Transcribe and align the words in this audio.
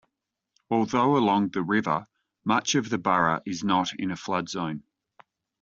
Although 0.71 1.15
along 1.15 1.49
the 1.49 1.61
river, 1.61 2.07
much 2.43 2.73
of 2.73 2.89
the 2.89 2.97
borough 2.97 3.43
is 3.45 3.63
not 3.63 3.93
in 3.99 4.09
a 4.09 4.15
flood 4.15 4.49
zone. 4.49 4.81